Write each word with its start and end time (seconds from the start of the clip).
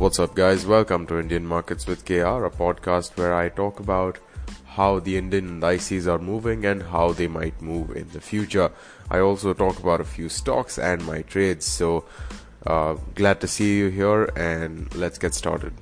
What's 0.00 0.18
up, 0.18 0.34
guys? 0.34 0.64
Welcome 0.64 1.06
to 1.08 1.18
Indian 1.20 1.44
Markets 1.46 1.86
with 1.86 2.06
KR, 2.06 2.46
a 2.46 2.50
podcast 2.50 3.18
where 3.18 3.34
I 3.34 3.50
talk 3.50 3.80
about 3.80 4.18
how 4.64 4.98
the 4.98 5.18
Indian 5.18 5.46
indices 5.46 6.08
are 6.08 6.18
moving 6.18 6.64
and 6.64 6.84
how 6.84 7.12
they 7.12 7.28
might 7.28 7.60
move 7.60 7.94
in 7.94 8.08
the 8.08 8.20
future. 8.22 8.72
I 9.10 9.18
also 9.18 9.52
talk 9.52 9.78
about 9.78 10.00
a 10.00 10.04
few 10.04 10.30
stocks 10.30 10.78
and 10.78 11.04
my 11.04 11.20
trades. 11.20 11.66
So, 11.66 12.06
uh, 12.66 12.94
glad 13.14 13.42
to 13.42 13.46
see 13.46 13.76
you 13.76 13.90
here, 13.90 14.24
and 14.36 14.88
let's 14.94 15.18
get 15.18 15.34
started. 15.34 15.74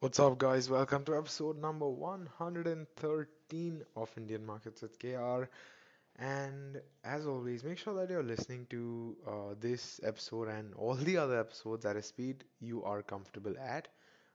What's 0.00 0.20
up, 0.20 0.36
guys? 0.36 0.68
Welcome 0.68 1.06
to 1.06 1.16
episode 1.16 1.58
number 1.58 1.88
113 1.88 3.82
of 3.96 4.10
Indian 4.18 4.44
Markets 4.44 4.82
with 4.82 4.98
KR. 4.98 5.48
And 6.18 6.80
as 7.04 7.26
always, 7.26 7.62
make 7.64 7.78
sure 7.78 7.94
that 7.94 8.10
you're 8.10 8.22
listening 8.24 8.66
to 8.70 9.16
uh, 9.26 9.54
this 9.58 10.00
episode 10.02 10.48
and 10.48 10.74
all 10.74 10.94
the 10.94 11.16
other 11.16 11.38
episodes 11.40 11.84
at 11.86 11.96
a 11.96 12.02
speed 12.02 12.44
you 12.60 12.82
are 12.84 13.02
comfortable 13.02 13.54
at. 13.58 13.88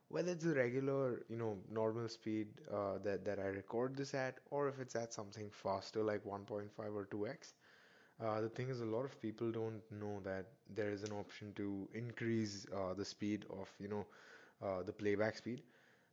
Whether 0.09 0.31
it's 0.34 0.43
the 0.43 0.55
regular, 0.55 1.23
you 1.30 1.38
know, 1.38 1.57
normal 1.70 2.07
speed 2.07 2.48
uh, 2.71 2.99
that, 3.04 3.26
that 3.26 3.40
I 3.40 3.45
record 3.48 3.95
this 3.98 4.13
at, 4.13 4.40
or 4.52 4.70
if 4.70 4.80
it's 4.80 4.95
at 4.95 5.13
something 5.13 5.49
faster 5.52 6.04
like 6.04 6.23
1.5 6.26 6.93
or 6.95 7.05
2x. 7.05 7.54
Uh, 8.23 8.41
the 8.41 8.49
thing 8.49 8.70
is, 8.70 8.81
a 8.81 8.85
lot 8.85 9.05
of 9.05 9.20
people 9.21 9.52
don't 9.52 9.81
know 9.91 10.21
that 10.23 10.45
there 10.70 10.91
is 10.91 11.04
an 11.04 11.12
option 11.12 11.52
to 11.55 11.90
increase 11.93 12.65
uh, 12.76 12.93
the 12.93 13.04
speed 13.05 13.45
of, 13.49 13.70
you 13.79 13.88
know, 13.88 14.05
uh, 14.62 14.84
the 14.84 14.93
playback 14.93 15.35
speed. 15.38 15.62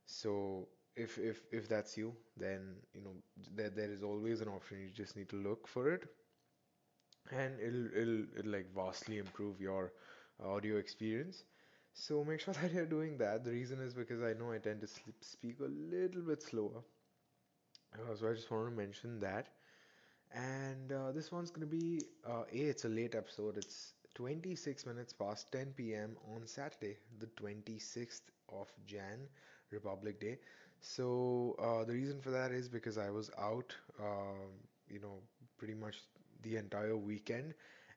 So 0.05 0.67
if 0.95 1.17
if 1.17 1.41
if 1.51 1.67
that's 1.69 1.97
you, 1.97 2.15
then 2.37 2.75
you 2.93 3.01
know 3.01 3.15
there 3.55 3.69
there 3.69 3.91
is 3.91 4.03
always 4.03 4.41
an 4.41 4.47
option. 4.49 4.79
You 4.81 4.89
just 4.89 5.15
need 5.15 5.29
to 5.29 5.35
look 5.37 5.67
for 5.67 5.91
it, 5.91 6.07
and 7.31 7.59
it'll 7.59 7.87
it'll 7.99 8.23
it'll 8.37 8.51
like 8.51 8.67
vastly 8.75 9.17
improve 9.17 9.59
your 9.59 9.91
audio 10.43 10.77
experience. 10.77 11.43
So 11.93 12.23
make 12.23 12.39
sure 12.41 12.53
that 12.61 12.71
you're 12.73 12.85
doing 12.85 13.17
that. 13.17 13.43
The 13.43 13.51
reason 13.51 13.79
is 13.81 13.93
because 13.93 14.21
I 14.21 14.33
know 14.33 14.51
I 14.51 14.57
tend 14.59 14.81
to 14.81 14.87
sleep, 14.87 15.15
speak 15.21 15.59
a 15.59 15.65
little 15.95 16.21
bit 16.21 16.41
slower. 16.43 16.83
Uh, 17.93 18.15
so 18.15 18.29
I 18.29 18.33
just 18.33 18.49
want 18.51 18.69
to 18.69 18.75
mention 18.75 19.19
that. 19.19 19.47
And 20.33 20.91
uh, 20.91 21.11
this 21.11 21.31
one's 21.31 21.51
gonna 21.51 21.65
be 21.67 22.05
uh, 22.27 22.43
a 22.51 22.57
it's 22.69 22.85
a 22.85 22.89
late 22.89 23.15
episode. 23.15 23.57
It's 23.57 23.93
26 24.15 24.85
minutes 24.85 25.13
past 25.13 25.51
10 25.51 25.93
p.m. 25.95 26.17
on 26.35 26.47
Saturday, 26.47 26.97
the 27.19 27.27
26th 27.37 28.31
of 28.49 28.69
Jan, 28.85 29.27
Republic 29.71 30.19
Day. 30.19 30.39
So 30.81 31.55
uh, 31.59 31.85
the 31.85 31.93
reason 31.93 32.21
for 32.21 32.31
that 32.31 32.51
is 32.51 32.69
because 32.69 32.97
I 32.97 33.09
was 33.11 33.31
out, 33.39 33.75
um, 33.99 34.51
you 34.89 34.99
know, 34.99 35.19
pretty 35.57 35.75
much 35.75 35.97
the 36.43 36.57
entire 36.57 36.97
weekend 36.97 37.53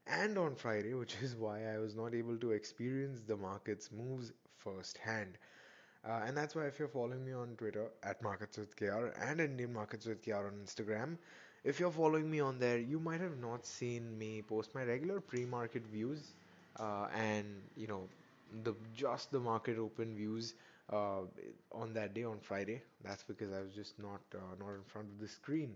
and 0.07 0.39
on 0.39 0.55
Friday, 0.55 0.95
which 1.03 1.17
is 1.23 1.37
why 1.37 1.65
I 1.75 1.79
was 1.79 1.95
not 1.97 2.15
able 2.15 2.39
to 2.39 2.53
experience 2.53 3.23
the 3.27 3.37
market's 3.37 3.91
moves 3.93 4.33
firsthand. 4.59 5.39
Uh, 6.07 6.23
and 6.27 6.37
that's 6.37 6.55
why 6.55 6.67
if 6.67 6.79
you're 6.79 6.89
following 6.89 7.25
me 7.25 7.33
on 7.33 7.57
Twitter 7.57 7.91
at 8.03 8.23
Markets 8.23 8.59
with 8.59 8.77
KR 8.77 9.09
and 9.21 9.41
Indian 9.41 9.73
Markets 9.73 10.07
with 10.07 10.23
KR 10.23 10.47
on 10.47 10.55
Instagram, 10.65 11.19
if 11.65 11.81
you're 11.81 11.91
following 11.91 12.31
me 12.31 12.41
on 12.41 12.59
there, 12.59 12.79
you 12.79 13.01
might 13.01 13.21
have 13.21 13.39
not 13.39 13.67
seen 13.67 14.19
me 14.19 14.43
post 14.43 14.75
my 14.75 14.85
regular 14.85 15.21
pre-market 15.21 15.87
views 15.87 16.35
uh, 16.79 17.09
and 17.15 17.63
you 17.77 17.87
know 17.87 18.09
the 18.63 18.75
just 18.95 19.31
the 19.33 19.41
market 19.41 19.79
open 19.79 20.15
views 20.15 20.55
uh, 20.93 21.23
on 21.73 21.93
that 21.95 22.15
day 22.15 22.25
on 22.25 22.41
Friday. 22.41 22.83
That's 23.03 23.23
because 23.25 23.53
I 23.53 23.61
was 23.63 23.75
just 23.75 23.99
not 23.99 24.21
uh, 24.35 24.55
not 24.59 24.75
in 24.75 24.85
front 24.87 25.09
of 25.11 25.19
the 25.21 25.29
screen. 25.29 25.75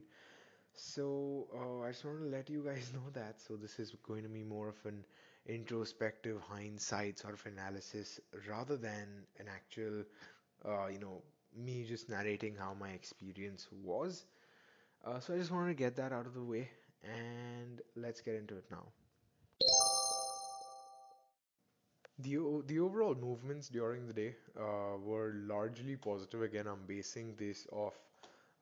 So 0.74 1.48
uh, 1.54 1.82
I 1.86 1.90
just 1.90 2.04
want 2.04 2.20
to 2.20 2.26
let 2.28 2.50
you 2.50 2.62
guys 2.64 2.90
know 2.94 3.10
that. 3.14 3.40
So 3.40 3.56
this 3.56 3.78
is 3.78 3.94
going 4.06 4.22
to 4.22 4.28
be 4.28 4.44
more 4.44 4.68
of 4.68 4.76
an 4.86 5.04
introspective 5.46 6.40
hindsight 6.48 7.18
sort 7.18 7.34
of 7.34 7.46
analysis 7.46 8.20
rather 8.48 8.76
than 8.76 9.26
an 9.38 9.46
actual, 9.48 10.04
uh, 10.66 10.86
you 10.88 10.98
know, 10.98 11.22
me 11.56 11.84
just 11.84 12.08
narrating 12.08 12.54
how 12.56 12.74
my 12.74 12.90
experience 12.90 13.68
was. 13.72 14.26
Uh, 15.04 15.20
so 15.20 15.34
I 15.34 15.38
just 15.38 15.50
wanted 15.50 15.68
to 15.68 15.74
get 15.74 15.96
that 15.96 16.12
out 16.12 16.26
of 16.26 16.34
the 16.34 16.42
way 16.44 16.68
and 17.04 17.80
let's 17.96 18.20
get 18.20 18.34
into 18.34 18.56
it 18.56 18.64
now. 18.70 18.84
The, 22.20 22.62
the 22.66 22.80
overall 22.80 23.14
movements 23.14 23.68
during 23.68 24.06
the 24.06 24.12
day 24.12 24.34
uh, 24.58 24.96
were 24.98 25.34
largely 25.46 25.96
positive. 25.96 26.42
Again, 26.42 26.66
I'm 26.66 26.84
basing 26.86 27.34
this 27.36 27.66
off 27.72 27.94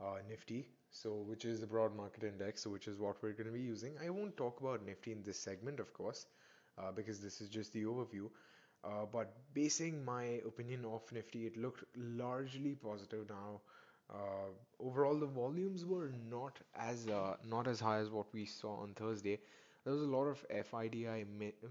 uh, 0.01 0.17
Nifty, 0.29 0.69
so 0.91 1.15
which 1.29 1.45
is 1.45 1.61
the 1.61 1.67
broad 1.67 1.95
market 1.97 2.25
index, 2.25 2.67
which 2.67 2.87
is 2.89 2.99
what 2.99 3.23
we're 3.23 3.33
going 3.33 3.47
to 3.47 3.53
be 3.53 3.61
using. 3.61 3.95
I 4.05 4.11
won't 4.11 4.37
talk 4.37 4.61
about 4.61 4.85
Nifty 4.85 5.13
in 5.13 5.23
this 5.23 5.39
segment, 5.41 5.81
of 5.81 5.93
course, 5.95 6.27
uh, 6.79 6.93
because 6.93 7.21
this 7.21 7.41
is 7.41 7.49
just 7.49 7.73
the 7.73 7.85
overview. 7.85 8.29
Uh, 8.85 9.07
but 9.13 9.33
basing 9.55 10.05
my 10.05 10.25
opinion 10.47 10.85
off 10.85 11.11
Nifty, 11.13 11.47
it 11.47 11.57
looked 11.57 11.85
largely 11.97 12.75
positive. 12.75 13.29
Now, 13.29 13.61
uh, 14.11 14.51
overall, 14.81 15.19
the 15.19 15.27
volumes 15.27 15.85
were 15.85 16.13
not 16.31 16.59
as 16.77 17.09
uh, 17.09 17.37
not 17.49 17.67
as 17.67 17.81
high 17.81 17.99
as 17.99 18.11
what 18.11 18.27
we 18.33 18.45
saw 18.45 18.77
on 18.83 18.95
Thursday 18.95 19.39
there 19.87 19.95
was 19.95 20.03
a 20.05 20.07
lot 20.07 20.27
of 20.27 20.47
FIDI, 20.51 21.09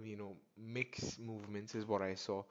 you 0.04 0.18
know, 0.18 0.38
mix 0.58 1.20
movements 1.20 1.76
is 1.76 1.88
what 1.88 2.04
I 2.04 2.16
saw. 2.16 2.44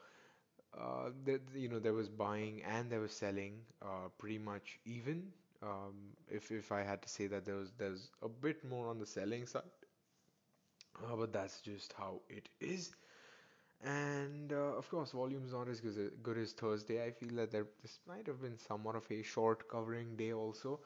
Uh, 0.79 1.11
that 1.25 1.43
you 1.55 1.69
know 1.69 1.81
there 1.81 1.95
was 1.95 2.09
buying 2.09 2.63
and 2.65 2.91
there 2.91 3.01
was 3.01 3.13
selling, 3.13 3.61
uh, 3.83 4.09
pretty 4.19 4.39
much 4.39 4.81
even. 4.87 5.33
Um, 5.63 6.17
if 6.31 6.53
if 6.53 6.73
I 6.73 6.83
had 6.83 7.03
to 7.03 7.09
say 7.11 7.29
that 7.29 7.47
there 7.47 7.57
was 7.57 7.73
there's 7.79 8.11
a 8.23 8.29
bit 8.29 8.65
more 8.65 8.89
on 8.89 8.99
the 9.01 9.07
selling 9.07 9.47
side, 9.47 9.73
uh, 11.05 11.17
but 11.17 11.33
that's 11.33 11.61
just 11.61 11.93
how 11.95 12.21
it 12.29 12.49
is. 12.61 12.95
And 13.85 14.53
uh, 14.53 14.79
of 14.79 14.89
course, 14.91 15.13
volume's 15.13 15.53
not 15.53 15.69
as 15.69 15.81
good, 15.81 15.99
as 15.99 16.11
good 16.23 16.39
as 16.39 16.53
Thursday. 16.53 17.05
I 17.05 17.13
feel 17.13 17.37
that 17.37 17.53
there 17.53 17.67
this 17.83 18.01
might 18.09 18.27
have 18.29 18.43
been 18.43 18.59
somewhat 18.59 18.97
of 18.97 19.11
a 19.11 19.23
short 19.23 19.69
covering 19.69 20.17
day 20.17 20.33
also 20.35 20.81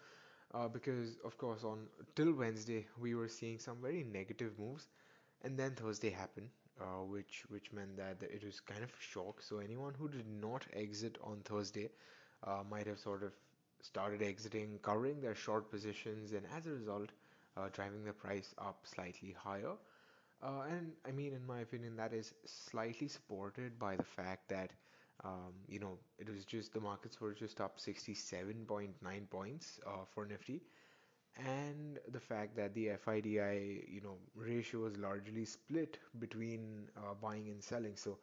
uh, 0.55 0.69
because 0.69 1.17
of 1.25 1.37
course 1.39 1.65
on 1.65 1.87
till 2.17 2.33
Wednesday 2.33 2.87
we 2.99 3.15
were 3.15 3.29
seeing 3.29 3.59
some 3.59 3.79
very 3.83 4.05
negative 4.05 4.59
moves, 4.59 4.89
and 5.43 5.59
then 5.59 5.73
Thursday 5.75 6.11
happened, 6.11 6.51
uh, 6.81 7.03
which 7.15 7.45
which 7.49 7.73
meant 7.73 7.97
that 7.97 8.23
it 8.23 8.45
was 8.45 8.61
kind 8.61 8.83
of 8.85 8.91
a 8.91 9.03
shock. 9.13 9.43
So 9.43 9.59
anyone 9.59 9.95
who 9.99 10.09
did 10.09 10.27
not 10.29 10.67
exit 10.73 11.19
on 11.23 11.41
Thursday 11.45 11.91
uh, 12.45 12.63
might 12.71 12.87
have 12.87 12.99
sort 12.99 13.23
of 13.23 13.33
started 13.83 14.23
exiting, 14.23 14.79
covering 14.83 15.21
their 15.21 15.35
short 15.35 15.71
positions, 15.71 16.33
and 16.33 16.45
as 16.57 16.67
a 16.67 16.71
result, 16.71 17.11
uh, 17.57 17.69
driving 17.73 18.05
the 18.05 18.13
price 18.13 18.55
up 18.59 18.87
slightly 18.87 19.33
higher. 19.39 19.75
Uh, 20.43 20.63
and 20.71 20.93
I 21.07 21.13
mean, 21.13 21.33
in 21.33 21.45
my 21.47 21.61
opinion, 21.61 21.97
that 21.97 22.13
is 22.13 22.33
slightly 22.47 23.09
supported 23.09 23.79
by 23.79 23.97
the 23.97 24.05
fact 24.05 24.49
that 24.49 24.73
um, 25.25 25.53
you 25.69 25.79
know, 25.81 25.99
it 26.19 26.29
was 26.29 26.45
just 26.45 26.73
the 26.73 26.81
markets 26.81 27.21
were 27.21 27.35
just 27.35 27.61
up 27.61 27.81
67.9 27.81 29.29
points 29.31 29.81
uh, 29.87 30.05
for 30.15 30.27
Nifty, 30.27 30.63
and 31.37 31.99
the 32.13 32.21
fact 32.21 32.57
that 32.57 32.75
the 32.75 32.91
FIDI, 33.05 33.85
you 33.89 34.01
know, 34.03 34.17
ratio 34.35 34.81
was 34.81 34.97
largely 34.99 35.45
split 35.45 35.99
between 36.19 36.89
uh, 36.97 37.15
buying 37.15 37.49
and 37.49 37.63
selling. 37.63 37.97
So, 37.97 38.19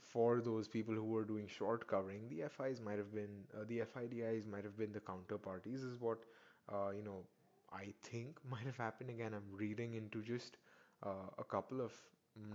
for 0.00 0.40
those 0.40 0.68
people 0.68 0.94
who 0.94 1.04
were 1.04 1.24
doing 1.24 1.46
short 1.48 1.86
covering, 1.86 2.28
the 2.28 2.42
FIs 2.42 2.80
might 2.80 2.98
have 2.98 3.14
been 3.14 3.44
uh, 3.54 3.64
the 3.66 3.80
FIDIs 3.80 4.46
might 4.46 4.64
have 4.64 4.76
been 4.76 4.92
the 4.92 5.00
counterparties, 5.00 5.84
is 5.84 6.00
what 6.00 6.18
uh, 6.72 6.90
you 6.90 7.02
know 7.02 7.24
I 7.72 7.92
think 8.02 8.38
might 8.50 8.66
have 8.66 8.76
happened. 8.76 9.10
Again, 9.10 9.34
I'm 9.34 9.50
reading 9.56 9.94
into 9.94 10.22
just 10.22 10.58
uh, 11.04 11.28
a 11.38 11.44
couple 11.44 11.80
of 11.80 11.92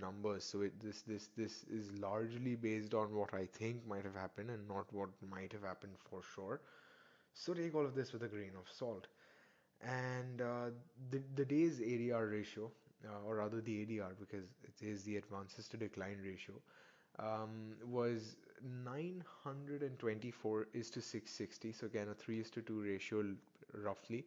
numbers. 0.01 0.43
So 0.43 0.61
it, 0.61 0.79
this 0.79 1.01
this 1.01 1.29
this 1.37 1.63
is 1.69 1.91
largely 1.99 2.55
based 2.55 2.93
on 2.93 3.13
what 3.15 3.33
I 3.33 3.45
think 3.45 3.87
might 3.87 4.03
have 4.03 4.15
happened 4.15 4.49
and 4.49 4.67
not 4.67 4.91
what 4.91 5.09
might 5.29 5.51
have 5.53 5.63
happened 5.63 5.93
for 6.09 6.21
sure. 6.35 6.61
So 7.33 7.53
take 7.53 7.75
all 7.75 7.85
of 7.85 7.95
this 7.95 8.13
with 8.13 8.23
a 8.23 8.27
grain 8.27 8.51
of 8.59 8.71
salt. 8.71 9.07
And 9.81 10.41
uh, 10.41 10.69
the, 11.11 11.21
the 11.35 11.45
day's 11.45 11.79
ADR 11.79 12.31
ratio 12.31 12.71
uh, 13.05 13.27
or 13.27 13.35
rather 13.37 13.61
the 13.61 13.85
ADR 13.85 14.13
because 14.19 14.45
it 14.63 14.85
is 14.85 15.03
the 15.03 15.17
advances 15.17 15.67
to 15.69 15.77
decline 15.77 16.17
ratio 16.23 16.55
um, 17.19 17.73
was 17.85 18.37
924 18.83 20.67
is 20.73 20.89
to 20.91 21.01
660 21.01 21.71
so 21.71 21.85
again 21.85 22.07
a 22.09 22.13
3 22.15 22.39
is 22.39 22.49
to 22.51 22.61
2 22.61 22.81
ratio 22.81 23.23
roughly 23.73 24.25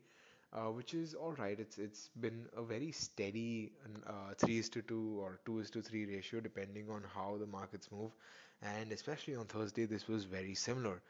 uh, 0.53 0.71
which 0.71 0.95
is 0.95 1.15
all 1.15 1.33
right. 1.33 1.59
It's 1.59 1.79
it's 1.79 2.11
been 2.21 2.47
a 2.57 2.63
very 2.63 2.93
steady 2.93 3.73
uh, 4.07 4.35
three 4.39 4.59
is 4.59 4.69
to 4.71 4.83
two 4.83 5.19
or 5.21 5.41
two 5.45 5.59
is 5.61 5.71
to 5.71 5.83
three 5.83 6.07
ratio 6.07 6.41
depending 6.41 6.91
on 6.91 7.05
how 7.15 7.37
the 7.39 7.47
markets 7.47 7.91
move, 7.93 8.13
and 8.63 8.93
especially 8.93 9.37
on 9.37 9.47
Thursday 9.47 9.87
this 9.87 10.09
was 10.09 10.25
very 10.25 10.55
similar. 10.55 11.03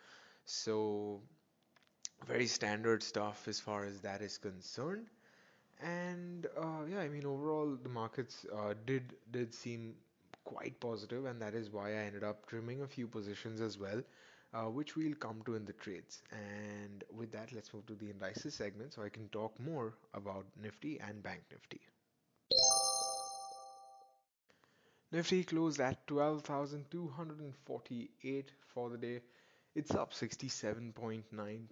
So 0.45 1.21
very 2.27 2.47
standard 2.47 3.03
stuff 3.03 3.47
as 3.49 3.61
far 3.61 3.85
as 3.85 4.01
that 4.01 4.23
is 4.23 4.39
concerned. 4.39 5.07
And 5.83 6.47
uh, 6.57 6.85
yeah, 6.89 7.01
I 7.01 7.09
mean 7.09 7.27
overall 7.27 7.77
the 7.83 7.89
markets 7.89 8.47
uh, 8.55 8.75
did 8.87 9.15
did 9.33 9.55
seem 9.55 9.95
quite 10.45 10.79
positive, 10.81 11.25
and 11.27 11.41
that 11.43 11.55
is 11.55 11.71
why 11.71 11.91
I 11.91 12.05
ended 12.09 12.25
up 12.25 12.47
trimming 12.47 12.83
a 12.83 12.89
few 12.89 13.07
positions 13.09 13.61
as 13.61 13.79
well 13.79 14.03
uh, 14.55 14.65
which 14.65 14.97
we'll 14.97 15.15
come 15.15 15.43
to 15.47 15.55
in 15.55 15.65
the 15.65 15.73
trades. 15.75 16.23
And 16.33 17.05
with 17.13 17.31
that, 17.33 17.53
let's 17.53 17.73
move 17.73 17.87
to 17.87 17.95
the 17.95 18.11
indices 18.11 18.55
segment 18.55 18.93
so 18.95 19.03
I 19.03 19.09
can 19.09 19.29
talk 19.29 19.59
more 19.61 19.95
about 20.15 20.47
Nifty 20.61 20.99
and 21.01 21.23
Bank 21.23 21.43
Nifty. 21.51 21.81
Nifty 25.13 25.45
closed 25.45 25.81
at 25.81 26.05
12,248 26.09 28.51
for 28.75 28.91
the 28.91 28.99
day. 28.99 29.21
It's 29.75 29.95
up 29.95 30.13
67.9 30.13 31.23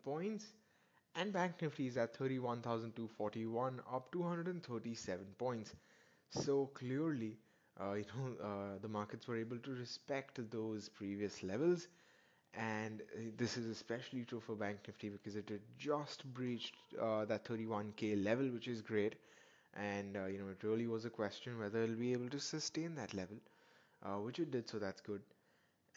points. 0.04 0.46
And 1.16 1.32
Bank 1.32 1.60
Nifty 1.60 1.86
is 1.88 1.96
at 1.96 2.16
31,241, 2.16 3.80
up 3.92 4.12
237 4.12 5.26
points. 5.38 5.74
So 6.30 6.66
clearly, 6.74 7.38
uh, 7.80 7.92
you 7.94 8.04
know, 8.14 8.36
uh, 8.42 8.78
the 8.80 8.88
markets 8.88 9.26
were 9.26 9.36
able 9.36 9.58
to 9.58 9.70
respect 9.72 10.38
those 10.50 10.88
previous 10.88 11.42
levels. 11.42 11.88
And 12.58 13.02
uh, 13.16 13.20
this 13.38 13.56
is 13.56 13.66
especially 13.66 14.24
true 14.24 14.40
for 14.40 14.54
Bank 14.54 14.80
Nifty 14.86 15.08
because 15.10 15.36
it 15.36 15.48
had 15.48 15.62
just 15.78 16.24
breached 16.34 16.74
uh, 17.00 17.24
that 17.26 17.44
31k 17.44 18.14
level, 18.16 18.48
which 18.50 18.68
is 18.68 18.82
great 18.82 19.16
and 19.74 20.16
uh, 20.16 20.26
you 20.26 20.38
know 20.38 20.48
it 20.48 20.62
really 20.64 20.86
was 20.88 21.04
a 21.06 21.10
question 21.10 21.58
whether 21.58 21.82
it'll 21.84 21.96
be 21.96 22.12
able 22.12 22.28
to 22.30 22.40
sustain 22.40 22.94
that 22.96 23.14
level, 23.14 23.36
uh, 24.04 24.16
which 24.20 24.38
it 24.40 24.50
did, 24.52 24.68
so 24.68 24.78
that's 24.78 25.00
good. 25.02 25.22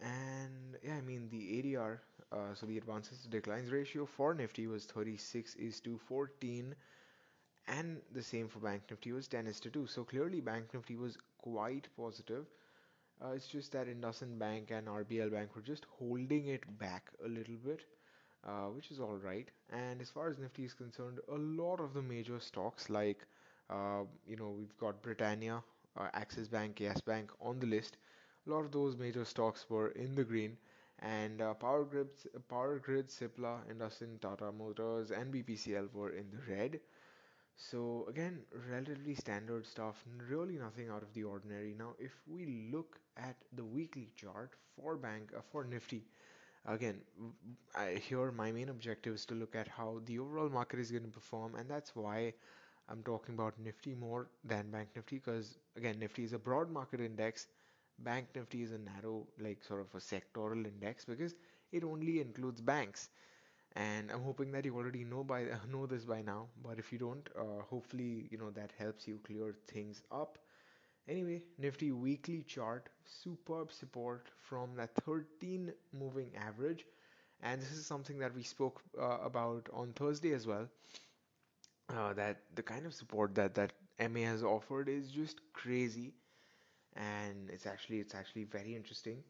And 0.02 0.78
yeah, 0.84 0.96
I 0.98 1.02
mean 1.02 1.30
the 1.30 1.58
ADR, 1.58 2.00
uh, 2.32 2.54
so 2.56 2.66
the 2.66 2.78
advances 2.78 3.22
to 3.24 3.30
declines 3.30 3.72
ratio 3.72 4.06
for 4.06 4.34
Nifty 4.34 4.68
was 4.68 4.86
36 4.86 5.56
is 5.56 5.80
to 5.82 5.98
14, 5.98 6.76
and 7.68 8.02
the 8.14 8.24
same 8.24 8.48
for 8.50 8.60
Bank 8.60 8.84
Nifty 8.90 9.12
was 9.14 9.28
10 9.28 9.48
is 9.48 9.60
to 9.62 9.70
2. 9.72 9.88
So 9.88 10.04
clearly 10.04 10.42
Bank 10.42 10.74
Nifty 10.74 10.96
was 10.98 11.18
quite 11.40 11.88
positive. 11.98 12.46
Uh, 13.24 13.30
it's 13.36 13.48
just 13.48 13.72
that 13.72 13.88
IndusInd 13.88 14.38
Bank 14.40 14.72
and 14.72 14.88
RBL 14.90 15.30
Bank 15.30 15.56
were 15.56 15.62
just 15.62 15.86
holding 15.98 16.48
it 16.48 16.64
back 16.78 17.10
a 17.24 17.28
little 17.28 17.56
bit. 17.56 17.86
Uh, 18.46 18.68
which 18.70 18.92
is 18.92 19.00
all 19.00 19.18
right. 19.18 19.50
And 19.72 20.02
as 20.02 20.10
far 20.10 20.30
as 20.30 20.38
Nifty 20.40 20.66
is 20.66 20.74
concerned, 20.74 21.20
a 21.30 21.36
lot 21.36 21.80
of 21.80 21.94
the 21.94 22.02
major 22.02 22.40
stocks 22.40 22.90
like 22.90 23.26
uh, 23.70 24.04
you 24.28 24.36
know, 24.38 24.50
we've 24.52 24.78
got 24.78 25.02
Britannia, 25.02 25.64
uh, 25.98 26.10
Axis 26.14 26.48
Bank, 26.48 26.80
Yes 26.80 27.02
Bank 27.02 27.32
on 27.42 27.60
the 27.60 27.68
list. 27.68 27.98
A 28.48 28.50
lot 28.52 28.66
of 28.66 28.72
those 28.72 28.98
major 28.98 29.26
stocks 29.26 29.66
were 29.70 29.90
in 29.90 30.16
the 30.16 30.24
green, 30.24 30.58
and 31.00 31.42
uh, 31.42 31.54
Power 31.56 31.86
Grids, 31.86 32.28
Power 32.50 32.80
Grid, 32.80 33.08
Cipla, 33.10 33.60
IndusInd, 33.72 34.22
Tata 34.22 34.52
Motors, 34.52 35.12
and 35.12 35.32
BPCL 35.32 35.88
were 35.94 36.10
in 36.12 36.30
the 36.32 36.54
red. 36.54 36.80
So 37.70 38.06
again, 38.10 38.42
relatively 38.70 39.14
standard 39.16 39.66
stuff, 39.66 40.04
really 40.30 40.58
nothing 40.58 40.90
out 40.90 41.04
of 41.04 41.14
the 41.14 41.24
ordinary. 41.24 41.74
Now, 41.78 41.94
if 42.00 42.12
we 42.28 42.70
look 42.74 43.00
at 43.18 43.36
the 43.54 43.64
weekly 43.64 44.10
chart 44.16 44.52
for 44.76 44.96
bank 44.98 45.32
uh, 45.38 45.42
for 45.52 45.64
Nifty, 45.64 46.04
again, 46.66 47.02
I, 47.76 47.96
here 48.10 48.32
my 48.32 48.52
main 48.52 48.70
objective 48.70 49.16
is 49.16 49.26
to 49.28 49.36
look 49.36 49.56
at 49.56 49.68
how 49.68 50.02
the 50.06 50.20
overall 50.20 50.50
market 50.50 50.80
is 50.80 50.92
going 50.92 51.04
to 51.04 51.10
perform, 51.10 51.56
and 51.56 51.70
that's 51.70 51.96
why 51.96 52.34
I'm 52.90 53.04
talking 53.04 53.36
about 53.36 53.60
Nifty 53.60 53.96
more 53.96 54.30
than 54.44 54.72
Bank 54.72 54.90
Nifty 54.96 55.18
because 55.18 55.58
again 55.78 56.00
Nifty 56.00 56.24
is 56.26 56.34
a 56.34 56.40
broad 56.40 56.72
market 56.72 57.02
index. 57.02 57.48
Bank 58.00 58.28
Nifty 58.36 58.64
is 58.64 58.72
a 58.72 58.80
narrow, 58.80 59.28
like 59.40 59.64
sort 59.64 59.82
of 59.82 59.94
a 59.96 60.00
sectoral 60.00 60.66
index 60.66 61.06
because 61.06 61.36
it 61.72 61.84
only 61.84 62.22
includes 62.22 62.62
banks. 62.62 63.10
And 63.76 64.12
I'm 64.12 64.22
hoping 64.24 64.52
that 64.52 64.66
you 64.66 64.76
already 64.76 65.04
know 65.04 65.24
by 65.24 65.46
know 65.72 65.86
this 65.86 66.06
by 66.06 66.22
now. 66.22 66.48
But 66.64 66.80
if 66.80 66.92
you 66.92 67.00
don't, 67.00 67.28
uh, 67.38 67.64
hopefully 67.70 68.28
you 68.32 68.38
know 68.38 68.52
that 68.52 68.72
helps 68.78 69.08
you 69.08 69.20
clear 69.26 69.56
things 69.68 70.04
up. 70.12 70.38
Anyway, 71.08 71.44
Nifty 71.58 71.92
weekly 71.92 72.44
chart, 72.44 72.90
superb 73.06 73.72
support 73.72 74.30
from 74.42 74.76
that 74.76 74.96
13 75.06 75.74
moving 75.94 76.32
average, 76.36 76.86
and 77.42 77.62
this 77.62 77.72
is 77.72 77.86
something 77.86 78.20
that 78.20 78.36
we 78.36 78.44
spoke 78.44 78.82
uh, 79.00 79.20
about 79.24 79.70
on 79.74 79.94
Thursday 79.94 80.34
as 80.34 80.48
well 80.48 80.68
uh, 81.90 82.14
that 82.14 82.38
the 82.56 82.64
kind 82.64 82.86
of 82.86 82.94
support 82.94 83.36
that 83.36 83.56
that 83.56 83.74
MA 84.00 84.22
has 84.22 84.44
offered 84.44 84.90
is 84.90 85.12
just 85.12 85.42
crazy, 85.54 86.14
and 86.96 87.50
it's 87.50 87.66
actually 87.68 88.00
it's 88.00 88.16
actually 88.16 88.46
very 88.46 88.76
interesting. 88.76 89.24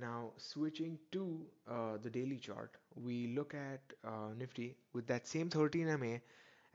Now 0.00 0.32
switching 0.36 0.98
to 1.12 1.46
uh, 1.68 1.96
the 1.98 2.10
daily 2.10 2.38
chart, 2.38 2.76
we 2.94 3.28
look 3.28 3.54
at 3.54 3.80
uh, 4.04 4.32
Nifty 4.36 4.76
with 4.92 5.06
that 5.08 5.26
same 5.26 5.50
13 5.50 5.88
MA 5.88 6.20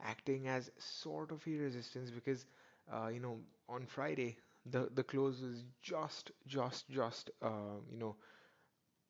acting 0.02 0.48
as 0.48 0.70
sort 0.78 1.30
of 1.32 1.46
a 1.46 1.50
resistance 1.56 2.10
because 2.10 2.46
uh, 2.92 3.06
you 3.08 3.20
know 3.20 3.38
on 3.68 3.86
Friday 3.86 4.36
the 4.66 4.88
the 4.94 5.04
close 5.04 5.40
was 5.40 5.64
just 5.82 6.32
just 6.46 6.88
just 6.90 7.30
uh, 7.42 7.78
you 7.90 7.98
know 7.98 8.16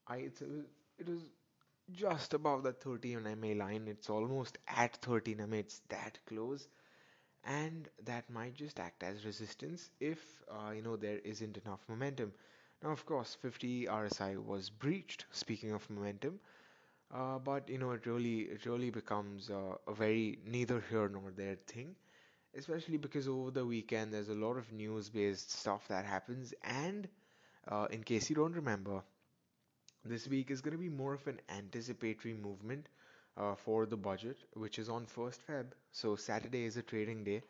I 0.06 0.16
it's, 0.18 0.40
it 0.42 1.08
was 1.08 1.22
just 1.92 2.34
above 2.34 2.62
the 2.64 2.72
13 2.72 3.26
MA 3.26 3.54
line. 3.54 3.88
It's 3.88 4.10
almost 4.10 4.58
at 4.68 4.96
13 4.96 5.40
MA. 5.40 5.58
It's 5.58 5.80
that 5.88 6.18
close, 6.26 6.68
and 7.44 7.88
that 8.04 8.30
might 8.30 8.54
just 8.54 8.80
act 8.80 9.02
as 9.02 9.24
resistance 9.26 9.90
if 10.00 10.42
uh, 10.50 10.70
you 10.72 10.82
know 10.82 10.96
there 10.96 11.18
isn't 11.20 11.58
enough 11.58 11.80
momentum. 11.88 12.32
Now, 12.82 12.90
of 12.90 13.06
course, 13.06 13.34
50 13.40 13.86
RSI 13.86 14.36
was 14.36 14.68
breached. 14.68 15.24
Speaking 15.30 15.72
of 15.72 15.88
momentum, 15.88 16.38
uh, 17.14 17.38
but 17.38 17.68
you 17.68 17.78
know 17.78 17.92
it 17.92 18.06
really 18.06 18.40
it 18.42 18.66
really 18.66 18.90
becomes 18.90 19.50
uh, 19.50 19.76
a 19.86 19.94
very 19.94 20.38
neither 20.46 20.82
here 20.90 21.08
nor 21.08 21.32
there 21.36 21.56
thing, 21.66 21.94
especially 22.56 22.98
because 22.98 23.28
over 23.28 23.50
the 23.50 23.64
weekend 23.66 24.12
there's 24.12 24.28
a 24.30 24.34
lot 24.34 24.56
of 24.58 24.72
news-based 24.72 25.50
stuff 25.52 25.88
that 25.88 26.04
happens, 26.06 26.54
and 26.64 27.08
uh, 27.68 27.86
in 27.90 28.02
case 28.04 28.30
you 28.30 28.36
don't 28.36 28.54
remember, 28.54 29.02
this 30.04 30.28
week 30.28 30.50
is 30.50 30.60
going 30.60 30.72
to 30.72 30.78
be 30.78 30.88
more 30.88 31.14
of 31.14 31.26
an 31.26 31.40
anticipatory 31.48 32.34
movement 32.34 32.88
uh, 33.36 33.54
for 33.54 33.86
the 33.86 33.96
budget, 33.96 34.36
which 34.54 34.78
is 34.78 34.88
on 34.88 35.06
1st 35.06 35.38
Feb. 35.48 35.66
So 35.92 36.16
Saturday 36.16 36.64
is 36.64 36.76
a 36.76 36.82
trading 36.82 37.24
day. 37.24 37.42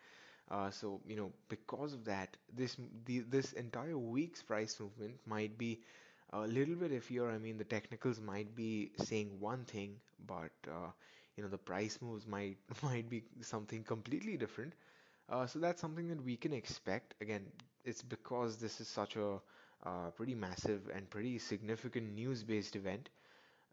Uh, 0.51 0.69
so 0.69 1.01
you 1.07 1.15
know 1.15 1.31
because 1.49 1.93
of 1.93 2.05
that, 2.05 2.37
this 2.55 2.77
the, 3.05 3.19
this 3.21 3.53
entire 3.53 3.97
week's 3.97 4.41
price 4.43 4.79
movement 4.79 5.15
might 5.25 5.57
be 5.57 5.79
a 6.33 6.41
little 6.41 6.75
bit 6.75 6.91
iffier. 6.91 7.33
I 7.33 7.37
mean, 7.37 7.57
the 7.57 7.63
technicals 7.63 8.19
might 8.19 8.55
be 8.55 8.91
saying 8.97 9.39
one 9.39 9.65
thing, 9.65 9.95
but 10.27 10.51
uh, 10.69 10.91
you 11.35 11.43
know 11.43 11.49
the 11.49 11.57
price 11.57 11.99
moves 12.01 12.27
might 12.27 12.57
might 12.83 13.09
be 13.09 13.23
something 13.41 13.83
completely 13.83 14.37
different. 14.37 14.73
Uh, 15.29 15.47
so 15.47 15.59
that's 15.59 15.81
something 15.81 16.07
that 16.09 16.23
we 16.23 16.37
can 16.37 16.53
expect. 16.53 17.15
Again, 17.21 17.45
it's 17.85 18.01
because 18.03 18.57
this 18.57 18.81
is 18.81 18.87
such 18.87 19.15
a 19.17 19.39
uh, 19.85 20.09
pretty 20.15 20.35
massive 20.35 20.89
and 20.95 21.09
pretty 21.09 21.39
significant 21.39 22.13
news-based 22.13 22.75
event. 22.75 23.09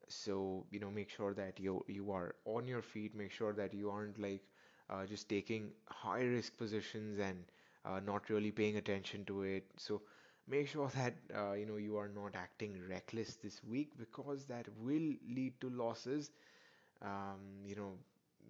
So 0.08 0.66
you 0.70 0.80
know, 0.80 0.90
make 0.90 1.10
sure 1.10 1.34
that 1.34 1.58
you 1.60 1.84
you 1.88 2.10
are 2.12 2.34
on 2.44 2.66
your 2.68 2.82
feet. 2.82 3.14
Make 3.14 3.30
sure 3.32 3.52
that 3.54 3.72
you 3.74 3.90
aren't 3.90 4.18
like 4.18 4.42
uh, 4.90 5.06
just 5.06 5.28
taking 5.28 5.70
high-risk 5.88 6.56
positions 6.58 7.18
and 7.20 7.38
uh, 7.86 8.00
not 8.00 8.30
really 8.30 8.52
paying 8.52 8.76
attention 8.78 9.24
to 9.26 9.42
it. 9.42 9.64
So 9.78 10.02
make 10.48 10.68
sure 10.68 10.88
that 10.96 11.14
uh, 11.36 11.52
you 11.54 11.66
know 11.66 11.76
you 11.76 11.96
are 11.98 12.08
not 12.08 12.34
acting 12.36 12.78
reckless 12.88 13.36
this 13.36 13.62
week 13.64 13.90
because 13.98 14.46
that 14.46 14.66
will 14.78 15.10
lead 15.38 15.54
to 15.62 15.70
losses. 15.70 16.30
Um, 17.02 17.40
you 17.66 17.76
know, 17.76 17.92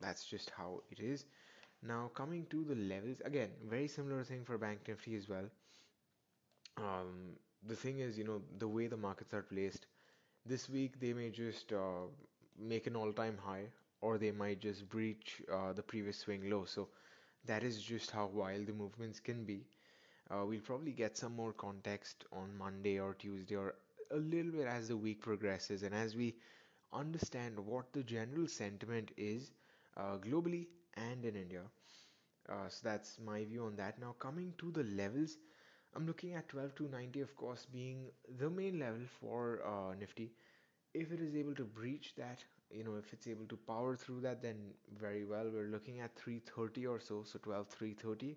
that's 0.00 0.24
just 0.24 0.50
how 0.50 0.82
it 0.90 1.00
is. 1.00 1.26
Now 1.82 2.10
coming 2.14 2.46
to 2.50 2.64
the 2.64 2.76
levels 2.76 3.20
again, 3.24 3.50
very 3.68 3.88
similar 3.88 4.24
thing 4.24 4.44
for 4.44 4.58
Bank 4.58 4.80
Nifty 4.88 5.16
as 5.16 5.28
well. 5.28 5.46
Um, 6.76 7.36
the 7.66 7.76
thing 7.76 7.98
is, 8.00 8.18
you 8.18 8.24
know, 8.24 8.42
the 8.58 8.68
way 8.68 8.86
the 8.86 8.96
markets 8.96 9.34
are 9.34 9.42
placed, 9.42 9.86
this 10.46 10.68
week 10.68 11.00
they 11.00 11.12
may 11.12 11.30
just 11.30 11.72
uh, 11.72 12.06
make 12.58 12.86
an 12.86 12.96
all-time 12.96 13.38
high, 13.38 13.66
or 14.00 14.18
they 14.18 14.30
might 14.32 14.60
just 14.60 14.88
breach 14.88 15.42
uh, 15.52 15.72
the 15.72 15.82
previous 15.82 16.18
swing 16.18 16.48
low. 16.50 16.64
So 16.64 16.88
that 17.46 17.62
is 17.64 17.82
just 17.82 18.10
how 18.10 18.26
wild 18.26 18.66
the 18.66 18.72
movements 18.72 19.20
can 19.20 19.44
be. 19.44 19.66
Uh, 20.30 20.44
we'll 20.46 20.60
probably 20.60 20.92
get 20.92 21.16
some 21.16 21.34
more 21.36 21.52
context 21.52 22.24
on 22.32 22.56
Monday 22.56 22.98
or 22.98 23.14
Tuesday 23.14 23.56
or 23.56 23.74
a 24.10 24.16
little 24.16 24.52
bit 24.52 24.66
as 24.66 24.88
the 24.88 24.96
week 24.96 25.20
progresses 25.20 25.82
and 25.82 25.94
as 25.94 26.16
we 26.16 26.36
understand 26.92 27.58
what 27.58 27.92
the 27.92 28.02
general 28.02 28.46
sentiment 28.48 29.10
is 29.16 29.52
uh, 29.96 30.16
globally 30.18 30.66
and 30.96 31.24
in 31.24 31.36
India. 31.36 31.62
Uh, 32.48 32.68
so 32.68 32.80
that's 32.82 33.18
my 33.20 33.44
view 33.44 33.64
on 33.64 33.76
that. 33.76 33.98
Now, 33.98 34.14
coming 34.18 34.52
to 34.58 34.70
the 34.70 34.84
levels, 34.84 35.38
I'm 35.94 36.06
looking 36.06 36.34
at 36.34 36.48
12 36.48 36.74
to 36.76 36.88
90 36.88 37.20
of 37.20 37.34
course 37.36 37.66
being 37.66 38.10
the 38.38 38.50
main 38.50 38.78
level 38.78 39.02
for 39.20 39.62
uh, 39.66 39.94
Nifty. 39.94 40.32
If 40.94 41.12
it 41.12 41.20
is 41.20 41.34
able 41.36 41.54
to 41.56 41.64
breach 41.64 42.14
that, 42.16 42.44
you 42.70 42.84
know, 42.84 42.96
if 42.96 43.12
it's 43.12 43.26
able 43.26 43.46
to 43.46 43.56
power 43.56 43.96
through 43.96 44.20
that, 44.22 44.42
then 44.42 44.56
very 44.98 45.24
well. 45.24 45.50
We're 45.52 45.68
looking 45.70 46.00
at 46.00 46.16
330 46.16 46.86
or 46.86 47.00
so, 47.00 47.22
so 47.24 47.38
12 47.42 47.68
330. 47.68 48.36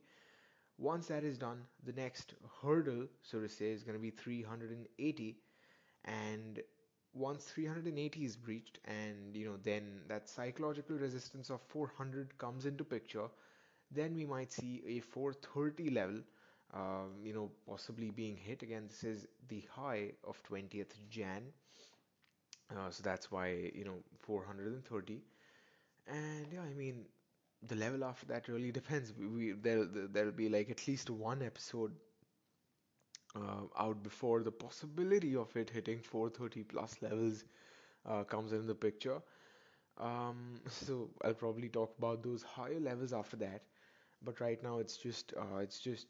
Once 0.77 1.07
that 1.07 1.24
is 1.24 1.38
done, 1.38 1.62
the 1.83 1.93
next 1.93 2.33
hurdle, 2.62 3.07
so 3.22 3.39
to 3.39 3.50
say, 3.50 3.72
is 3.72 3.83
going 3.83 3.95
to 3.98 4.01
be 4.01 4.12
380. 4.12 5.38
And 6.05 6.62
once 7.13 7.45
380 7.45 8.25
is 8.25 8.36
breached, 8.38 8.79
and 8.86 9.36
you 9.36 9.45
know, 9.45 9.57
then 9.63 10.01
that 10.07 10.27
psychological 10.29 10.98
resistance 10.98 11.50
of 11.51 11.62
400 11.69 12.38
comes 12.38 12.65
into 12.65 12.83
picture, 12.83 13.27
then 13.91 14.15
we 14.15 14.25
might 14.25 14.51
see 14.51 14.83
a 14.88 15.00
430 15.01 15.89
level 15.89 16.22
um, 16.74 17.12
you 17.24 17.33
know, 17.33 17.51
possibly 17.67 18.10
being 18.12 18.36
hit. 18.38 18.63
Again, 18.63 18.86
this 18.88 19.03
is 19.03 19.27
the 19.48 19.63
high 19.75 20.12
of 20.24 20.41
20th 20.43 20.95
Jan. 21.10 21.53
Uh, 22.72 22.89
so 22.89 23.03
that's 23.03 23.32
why, 23.32 23.72
you 23.75 23.84
know, 23.86 24.03
430. 24.20 25.22
And 26.08 26.48
yeah, 26.53 26.62
I 26.62 26.74
mean, 26.74 27.05
the 27.67 27.75
level 27.75 28.03
after 28.05 28.25
that 28.27 28.48
really 28.48 28.72
depends. 28.82 29.13
We, 29.17 29.27
we 29.27 29.51
there 29.53 29.86
there'll 29.86 30.32
be 30.32 30.50
like 30.50 30.70
at 30.72 30.88
least 30.88 31.10
one 31.10 31.41
episode 31.43 31.93
uh, 33.36 33.63
out 33.79 34.01
before 34.03 34.41
the 34.43 34.51
possibility 34.51 35.36
of 35.36 35.55
it 35.55 35.70
hitting 35.70 36.00
430 36.01 36.63
plus 36.63 36.96
levels 37.01 37.43
uh, 38.08 38.24
comes 38.24 38.53
in 38.53 38.67
the 38.67 38.75
picture. 38.75 39.22
Um, 40.00 40.62
so 40.70 41.10
I'll 41.24 41.34
probably 41.36 41.70
talk 41.70 41.96
about 41.98 42.24
those 42.24 42.43
higher 42.43 42.79
levels 42.79 43.13
after 43.13 43.38
that. 43.38 43.63
But 44.24 44.41
right 44.41 44.62
now 44.63 44.79
it's 44.79 44.98
just 44.98 45.34
uh, 45.38 45.58
it's 45.60 45.79
just 45.79 46.08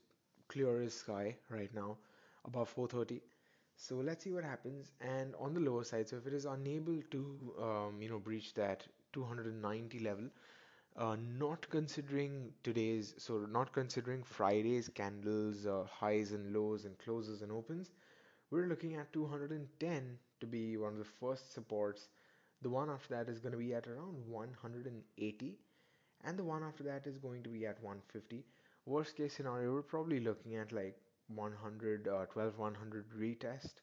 clear 0.50 0.82
as 0.82 0.94
sky 0.96 1.38
right 1.50 1.74
now 1.76 1.98
above 2.46 2.70
430. 2.70 3.22
So 3.84 3.98
let's 3.98 4.24
see 4.24 4.32
what 4.32 4.46
happens. 4.46 4.94
And 5.02 5.36
on 5.38 5.54
the 5.54 5.60
lower 5.60 5.84
side, 5.84 6.08
so 6.08 6.16
if 6.16 6.26
it 6.26 6.34
is 6.34 6.46
unable 6.46 7.02
to 7.12 7.22
um, 7.62 8.02
you 8.02 8.08
know 8.10 8.18
breach 8.18 8.54
that 8.54 8.86
290 9.12 10.00
level, 10.00 10.30
uh, 10.96 11.18
not 11.38 11.70
considering 11.70 12.54
today's, 12.64 13.14
so 13.18 13.40
not 13.40 13.74
considering 13.74 14.24
Friday's 14.24 14.88
candles, 14.88 15.66
uh, 15.66 15.84
highs 15.92 16.32
and 16.32 16.54
lows 16.54 16.86
and 16.86 16.98
closes 16.98 17.42
and 17.42 17.52
opens, 17.52 17.92
we're 18.52 18.68
looking 18.68 18.96
at 18.96 19.12
210 19.12 20.18
to 20.40 20.48
be 20.48 20.78
one 20.78 20.94
of 20.94 21.00
the 21.00 21.14
first 21.20 21.54
supports. 21.54 22.08
The 22.62 22.70
one 22.70 22.90
after 22.90 23.16
that 23.16 23.28
is 23.28 23.40
going 23.40 23.52
to 23.52 23.58
be 23.58 23.74
at 23.74 23.88
around 23.88 24.16
180, 24.30 25.58
and 26.24 26.40
the 26.40 26.44
one 26.46 26.64
after 26.64 26.84
that 26.84 27.06
is 27.06 27.18
going 27.18 27.44
to 27.44 27.50
be 27.50 27.66
at 27.66 27.84
150. 27.84 28.46
Worst 28.86 29.18
case 29.18 29.34
scenario, 29.34 29.74
we're 29.74 29.82
probably 29.82 30.22
looking 30.22 30.56
at 30.56 30.72
like 30.72 31.03
100, 31.28 32.08
uh, 32.08 32.26
12, 32.28 32.58
100 32.58 33.06
retest. 33.18 33.82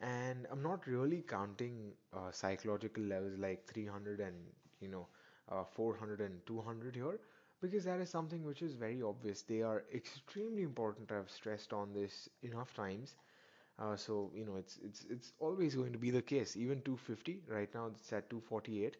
And 0.00 0.46
I'm 0.50 0.62
not 0.62 0.86
really 0.86 1.22
counting 1.22 1.92
uh, 2.12 2.30
psychological 2.32 3.02
levels 3.04 3.38
like 3.38 3.66
300 3.66 4.20
and 4.20 4.36
you 4.80 4.88
know 4.88 5.08
uh, 5.50 5.64
400 5.64 6.20
and 6.20 6.40
200 6.46 6.94
here 6.96 7.20
because 7.60 7.84
that 7.84 8.00
is 8.00 8.10
something 8.10 8.44
which 8.44 8.62
is 8.62 8.74
very 8.74 9.02
obvious. 9.02 9.42
They 9.42 9.62
are 9.62 9.84
extremely 9.94 10.62
important. 10.62 11.10
I've 11.12 11.30
stressed 11.30 11.72
on 11.72 11.92
this 11.92 12.28
enough 12.42 12.74
times. 12.74 13.16
Uh, 13.78 13.96
so 13.96 14.30
you 14.34 14.44
know 14.44 14.56
it's 14.56 14.78
it's 14.82 15.04
it's 15.10 15.32
always 15.38 15.74
going 15.74 15.92
to 15.92 15.98
be 15.98 16.10
the 16.10 16.22
case. 16.22 16.56
Even 16.56 16.80
250 16.82 17.42
right 17.48 17.72
now 17.74 17.86
it's 17.86 18.12
at 18.12 18.28
248. 18.30 18.96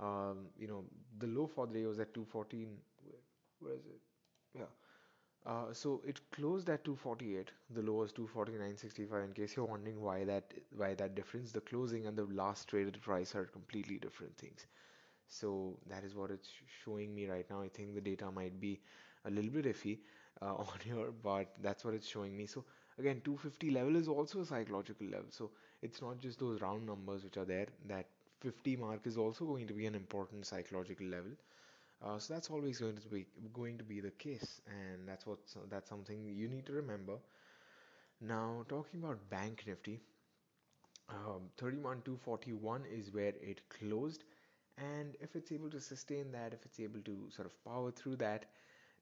Um, 0.00 0.46
you 0.58 0.68
know 0.68 0.84
the 1.18 1.26
low 1.26 1.46
for 1.46 1.66
the 1.66 1.74
day 1.74 1.86
was 1.86 1.98
at 2.00 2.14
214. 2.14 2.76
Where, 3.04 3.20
where 3.60 3.74
is 3.74 3.86
it? 3.86 4.00
Yeah. 4.54 4.70
Uh, 5.46 5.72
so 5.72 6.00
it 6.06 6.20
closed 6.32 6.68
at 6.70 6.84
248. 6.84 7.50
The 7.70 7.82
low 7.82 7.94
was 7.94 8.12
249.65. 8.12 9.24
In 9.24 9.32
case 9.32 9.56
you're 9.56 9.64
wondering 9.66 10.00
why 10.00 10.24
that 10.24 10.52
why 10.76 10.94
that 10.94 11.14
difference, 11.14 11.52
the 11.52 11.60
closing 11.60 12.06
and 12.06 12.16
the 12.16 12.24
last 12.40 12.68
traded 12.68 13.00
price 13.02 13.34
are 13.34 13.44
completely 13.46 13.98
different 13.98 14.36
things. 14.36 14.66
So 15.28 15.78
that 15.88 16.04
is 16.04 16.14
what 16.14 16.30
it's 16.30 16.50
showing 16.84 17.14
me 17.14 17.26
right 17.28 17.48
now. 17.50 17.62
I 17.62 17.68
think 17.68 17.94
the 17.94 18.00
data 18.00 18.30
might 18.30 18.60
be 18.60 18.80
a 19.26 19.30
little 19.30 19.50
bit 19.50 19.66
iffy 19.66 19.98
uh, 20.42 20.54
on 20.66 20.78
here, 20.84 21.12
but 21.22 21.48
that's 21.62 21.84
what 21.84 21.94
it's 21.94 22.08
showing 22.08 22.36
me. 22.36 22.46
So 22.46 22.64
again, 22.98 23.20
250 23.24 23.70
level 23.70 23.96
is 23.96 24.08
also 24.08 24.40
a 24.42 24.46
psychological 24.46 25.06
level. 25.08 25.30
So 25.30 25.50
it's 25.82 26.02
not 26.02 26.18
just 26.20 26.38
those 26.40 26.60
round 26.62 26.86
numbers 26.86 27.24
which 27.24 27.36
are 27.38 27.46
there. 27.46 27.68
That 27.86 28.06
50 28.40 28.76
mark 28.76 29.06
is 29.06 29.18
also 29.18 29.44
going 29.46 29.66
to 29.68 29.74
be 29.74 29.86
an 29.86 29.94
important 29.96 30.46
psychological 30.46 31.06
level. 31.06 31.32
Uh, 32.04 32.18
so 32.18 32.32
that's 32.34 32.50
always 32.50 32.78
going 32.78 32.96
to 32.96 33.08
be 33.08 33.26
going 33.52 33.78
to 33.78 33.84
be 33.84 34.00
the 34.00 34.10
case, 34.12 34.60
and 34.66 35.06
that's 35.08 35.26
what 35.26 35.38
that's 35.70 35.88
something 35.88 36.26
you 36.28 36.48
need 36.48 36.66
to 36.66 36.72
remember. 36.72 37.18
Now, 38.20 38.64
talking 38.68 39.00
about 39.02 39.28
Bank 39.28 39.64
Nifty, 39.66 40.00
um, 41.08 41.50
31241 41.58 42.84
is 42.86 43.12
where 43.12 43.34
it 43.50 43.60
closed 43.68 44.24
and 44.78 45.16
if 45.20 45.36
it's 45.36 45.52
able 45.52 45.70
to 45.70 45.80
sustain 45.80 46.30
that 46.32 46.52
if 46.54 46.64
it's 46.64 46.80
able 46.80 47.00
to 47.00 47.28
sort 47.30 47.46
of 47.46 47.64
power 47.64 47.90
through 47.90 48.16
that 48.16 48.46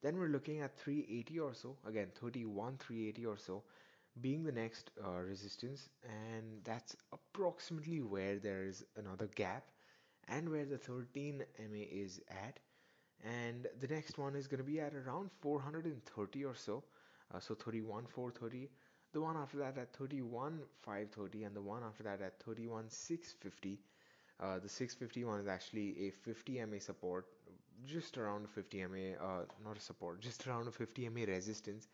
then 0.02 0.16
we're 0.18 0.28
looking 0.28 0.60
at 0.60 0.76
380 0.78 1.38
or 1.40 1.54
so 1.54 1.76
again 1.86 2.08
31 2.20 2.76
380 2.78 3.26
or 3.26 3.36
so 3.38 3.62
being 4.20 4.42
the 4.44 4.52
next 4.52 4.90
uh, 5.06 5.20
resistance 5.20 5.88
and 6.04 6.64
that's 6.64 6.96
approximately 7.12 8.00
where 8.00 8.38
there 8.38 8.64
is 8.64 8.84
another 8.96 9.28
gap 9.36 9.64
and 10.28 10.48
where 10.48 10.64
the 10.64 10.78
13 10.78 11.42
MA 11.58 11.84
is 11.90 12.20
at 12.30 12.58
and 13.24 13.66
the 13.80 13.88
next 13.88 14.18
one 14.18 14.34
is 14.36 14.46
going 14.46 14.58
to 14.58 14.64
be 14.64 14.80
at 14.80 14.94
around 14.94 15.30
430 15.40 16.44
or 16.44 16.54
so. 16.54 16.84
Uh, 17.34 17.40
so 17.40 17.54
31 17.54 18.06
430 18.06 18.70
the 19.12 19.20
one 19.20 19.36
after 19.36 19.58
that 19.58 19.76
at 19.78 19.92
31 19.94 20.60
530 20.82 21.44
and 21.44 21.54
the 21.56 21.60
one 21.60 21.82
after 21.82 22.02
that 22.02 22.20
at 22.20 22.38
31 22.42 22.88
650 22.90 23.80
uh, 24.40 24.58
the 24.58 24.68
651 24.68 25.40
is 25.40 25.46
actually 25.48 26.08
a 26.08 26.10
50 26.10 26.64
MA 26.64 26.78
support, 26.78 27.26
just 27.86 28.16
around 28.18 28.48
50 28.50 28.84
MA, 28.86 29.14
uh, 29.20 29.44
not 29.64 29.76
a 29.76 29.80
support, 29.80 30.20
just 30.20 30.46
around 30.46 30.68
a 30.68 30.72
50 30.72 31.08
MA 31.08 31.24
resistance. 31.28 31.88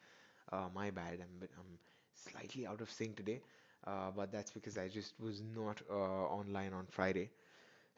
Uh, 0.52 0.68
my 0.74 0.90
bad, 0.90 1.18
I'm, 1.20 1.48
I'm 1.58 1.78
slightly 2.14 2.66
out 2.66 2.80
of 2.80 2.90
sync 2.90 3.16
today, 3.16 3.40
uh, 3.86 4.10
but 4.10 4.30
that's 4.32 4.50
because 4.50 4.76
I 4.78 4.88
just 4.88 5.18
was 5.20 5.42
not 5.42 5.80
uh, 5.90 5.94
online 5.94 6.72
on 6.72 6.86
Friday. 6.90 7.30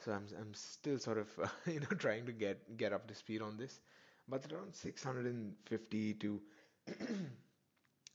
So 0.05 0.13
I'm, 0.13 0.27
I'm 0.39 0.55
still 0.55 0.99
sort 0.99 1.19
of, 1.19 1.29
you 1.67 1.81
know, 1.81 1.87
trying 1.99 2.27
to 2.27 2.33
get, 2.33 2.77
get 2.77 2.93
up 2.93 3.07
to 3.09 3.15
speed 3.15 3.43
on 3.43 3.57
this. 3.57 3.81
But 4.29 4.51
around 4.53 4.75
650 4.75 6.15
to 6.15 6.41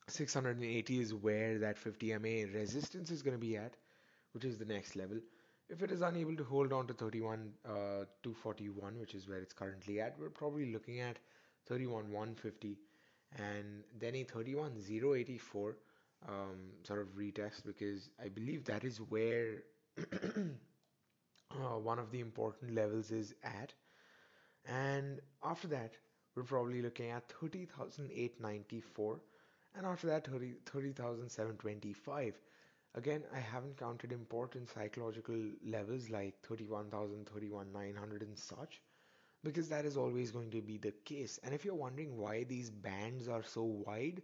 680 0.08 1.00
is 1.00 1.14
where 1.14 1.60
that 1.60 1.78
50 1.78 2.18
MA 2.18 2.52
resistance 2.54 3.12
is 3.12 3.22
going 3.22 3.36
to 3.36 3.42
be 3.42 3.58
at, 3.58 3.76
which 4.34 4.46
is 4.46 4.58
the 4.58 4.66
next 4.66 4.96
level. 4.96 5.18
If 5.70 5.82
it 5.84 5.92
is 5.92 6.02
unable 6.02 6.36
to 6.36 6.44
hold 6.44 6.74
on 6.74 6.88
to 6.88 6.94
31 6.94 7.54
uh, 7.66 8.06
241, 8.24 9.00
which 9.00 9.16
is 9.16 9.28
where 9.28 9.40
it's 9.40 9.54
currently 9.54 10.02
at, 10.02 10.20
we're 10.20 10.30
probably 10.30 10.74
looking 10.74 11.00
at 11.00 11.18
31 11.68 12.12
150 12.12 12.78
and 13.38 13.84
then 14.00 14.16
a 14.16 14.24
31 14.24 14.74
084 14.90 15.78
um, 16.28 16.58
sort 16.84 17.00
of 17.00 17.08
retest 17.16 17.66
because 17.66 18.10
I 18.24 18.28
believe 18.28 18.66
that 18.66 18.84
is 18.84 18.98
where 18.98 19.64
uh, 21.56 21.78
one 21.78 22.00
of 22.00 22.12
the 22.12 22.20
important 22.20 22.74
levels 22.74 23.12
is 23.12 23.34
at. 23.44 23.74
And 24.66 25.20
after 25.44 25.68
that, 25.70 25.98
we're 26.36 26.44
probably 26.44 26.82
looking 26.82 27.10
at 27.12 27.30
30,894 27.30 29.20
and 29.76 29.86
after 29.86 30.08
that 30.08 30.28
30, 30.28 30.54
30,725 30.66 32.40
Again, 32.96 33.24
I 33.34 33.40
haven't 33.40 33.78
counted 33.78 34.12
important 34.12 34.70
psychological 34.70 35.40
levels 35.66 36.10
like 36.10 36.36
31,000, 36.44 37.28
31,900 37.30 38.22
and 38.24 38.38
such 38.38 38.82
because 39.44 39.70
that 39.70 39.86
is 39.86 39.98
always 39.98 40.32
going 40.32 40.52
to 40.52 40.62
be 40.62 40.78
the 40.78 40.94
case. 41.06 41.40
And 41.44 41.54
if 41.54 41.66
you're 41.66 41.76
wondering 41.76 42.18
why 42.18 42.44
these 42.44 42.70
bands 42.70 43.28
are 43.28 43.44
so 43.44 43.64
wide, 43.64 44.22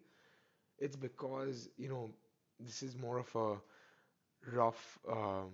it's 0.79 0.95
because, 0.95 1.69
you 1.77 1.89
know, 1.89 2.11
this 2.59 2.83
is 2.83 2.97
more 2.97 3.17
of 3.19 3.35
a 3.35 3.57
rough 4.51 4.99
um, 5.11 5.51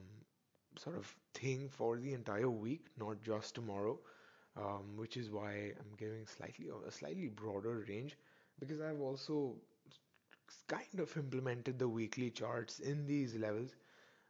sort 0.80 0.98
of 0.98 1.14
thing 1.34 1.70
for 1.70 1.98
the 1.98 2.14
entire 2.14 2.50
week, 2.50 2.88
not 2.98 3.22
just 3.22 3.56
tomorrow, 3.56 4.00
um, 4.58 4.96
which 4.98 5.18
is 5.18 5.32
why 5.32 5.74
I'm 5.80 5.96
giving 5.98 6.26
slightly 6.28 6.68
a 6.88 6.92
slightly 6.92 7.28
broader 7.30 7.86
range 7.88 8.18
because 8.60 8.82
I've 8.82 9.02
also 9.02 9.56
kind 10.68 11.00
of 11.00 11.16
implemented 11.18 11.80
the 11.80 11.88
weekly 11.88 12.30
charts 12.30 12.80
in 12.80 13.06
these 13.06 13.36
levels, 13.36 13.76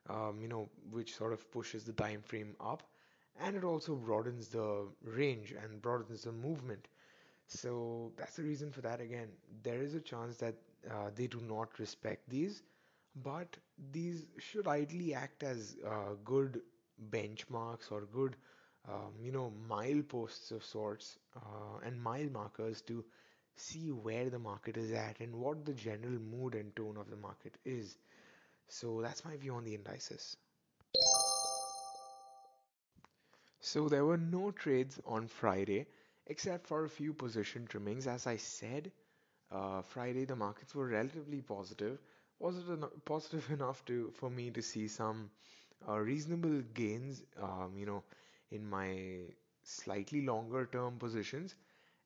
um, 0.10 0.40
you 0.42 0.48
know, 0.48 0.70
which 0.92 1.16
sort 1.16 1.34
of 1.34 1.50
pushes 1.52 1.84
the 1.86 1.94
time 1.94 2.22
frame 2.22 2.56
up, 2.60 2.84
and 3.40 3.56
it 3.56 3.64
also 3.64 3.96
broadens 3.96 4.48
the 4.50 4.88
range 5.04 5.52
and 5.52 5.82
broadens 5.82 6.24
the 6.24 6.32
movement. 6.32 6.88
So 7.48 8.12
that's 8.18 8.36
the 8.38 8.44
reason 8.44 8.72
for 8.72 8.82
that. 8.82 9.02
Again, 9.02 9.30
there 9.64 9.82
is 9.82 9.94
a 9.96 10.02
chance 10.02 10.38
that 10.38 10.56
uh, 10.90 11.10
they 11.16 11.28
do 11.28 11.42
not 11.42 11.80
respect 11.80 12.30
these, 12.30 12.64
but 13.16 13.58
these 13.92 14.26
should 14.40 14.68
ideally 14.68 15.14
act 15.14 15.44
as 15.44 15.76
uh, 15.86 16.16
good 16.24 16.62
benchmarks 17.12 17.92
or 17.92 18.02
good, 18.14 18.36
um, 18.88 19.14
you 19.20 19.32
know, 19.32 19.52
mileposts 19.70 20.52
of 20.52 20.64
sorts 20.64 21.18
uh, 21.36 21.78
and 21.84 22.02
mile 22.02 22.30
markers 22.32 22.82
to 22.82 23.04
see 23.56 23.92
where 23.92 24.30
the 24.30 24.40
market 24.40 24.78
is 24.78 24.92
at 24.92 25.20
and 25.20 25.36
what 25.36 25.66
the 25.66 25.74
general 25.74 26.20
mood 26.20 26.56
and 26.56 26.76
tone 26.76 26.98
of 26.98 27.10
the 27.10 27.18
market 27.18 27.58
is. 27.66 27.98
So 28.70 29.02
that's 29.02 29.26
my 29.26 29.38
view 29.38 29.54
on 29.56 29.64
the 29.66 29.76
indices. 29.76 30.38
So 33.62 33.90
there 33.90 34.06
were 34.06 34.18
no 34.18 34.52
trades 34.52 35.00
on 35.06 35.28
Friday 35.28 35.88
except 36.28 36.68
for 36.68 36.84
a 36.84 36.90
few 36.90 37.14
position 37.14 37.66
trimmings. 37.66 38.06
As 38.08 38.28
I 38.28 38.38
said, 38.38 38.92
uh, 39.52 39.82
Friday 39.82 40.26
the 40.26 40.36
markets 40.36 40.76
were 40.76 40.88
relatively 40.88 41.42
positive, 41.42 42.00
positive, 42.44 42.84
positive 43.06 43.50
enough 43.58 43.84
to 43.86 44.12
for 44.16 44.30
me 44.30 44.52
to 44.52 44.62
see 44.62 44.88
some 44.88 45.30
uh, 45.88 45.98
reasonable 46.00 46.62
gains. 46.74 47.24
Um, 47.42 47.74
you 47.78 47.86
know, 47.86 48.04
in 48.52 48.70
my 48.70 48.90
slightly 49.64 50.22
longer 50.26 50.66
term 50.72 50.98
positions 51.00 51.56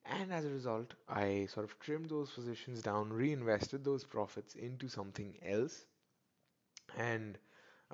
and 0.05 0.33
as 0.33 0.45
a 0.45 0.49
result, 0.51 0.93
I 1.09 1.47
sort 1.47 1.65
of 1.65 1.79
trimmed 1.79 2.09
those 2.09 2.31
positions 2.31 2.81
down, 2.83 3.11
reinvested 3.13 3.83
those 3.85 4.05
profits 4.05 4.55
into 4.55 4.89
something 4.89 5.35
else. 5.45 5.85
And, 6.97 7.37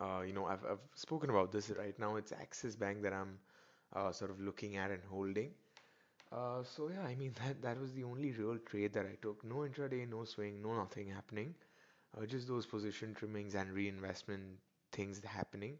uh, 0.02 0.22
you 0.26 0.34
know, 0.34 0.46
I've, 0.46 0.64
I've 0.66 0.80
spoken 0.96 1.30
about 1.30 1.52
this 1.52 1.70
right 1.72 1.98
now. 2.00 2.16
It's 2.16 2.32
Axis 2.32 2.76
Bank 2.76 3.02
that 3.04 3.14
I'm 3.14 3.40
uh, 3.96 4.12
sort 4.12 4.32
of 4.32 4.40
looking 4.40 4.78
at 4.78 4.92
and 4.92 5.02
holding. 5.10 5.52
Uh, 6.32 6.64
so 6.64 6.90
yeah, 6.90 7.04
I 7.04 7.16
mean 7.16 7.34
that 7.46 7.62
that 7.64 7.80
was 7.80 7.94
the 7.94 8.04
only 8.06 8.32
real 8.34 8.58
trade 8.60 8.94
that 8.94 9.06
I 9.08 9.18
took. 9.22 9.44
No 9.46 9.58
intraday, 9.68 10.10
no 10.10 10.26
swing, 10.26 10.62
no 10.64 10.76
nothing 10.76 11.10
happening. 11.10 11.56
Uh, 12.18 12.26
just 12.26 12.48
those 12.48 12.66
position 12.66 13.14
trimmings 13.14 13.56
and 13.56 13.72
reinvestment 13.72 14.44
things 14.92 15.22
happening. 15.24 15.78